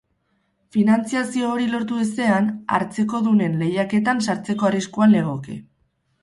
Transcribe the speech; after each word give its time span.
Finantziazio 0.75 1.49
hori 1.55 1.67
lortu 1.73 1.99
ezean, 2.05 2.47
hartzekodunen 2.77 3.59
lehiaketan 3.61 4.25
sartzeko 4.29 4.71
arriskuan 4.71 5.15
legoke. 5.19 5.61